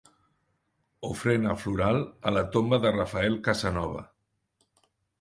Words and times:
Ofrena 1.09 1.53
floral 1.65 2.03
a 2.31 2.35
la 2.39 2.45
tomba 2.57 2.83
de 2.89 2.97
Rafael 2.99 3.39
Casanova. 3.51 4.07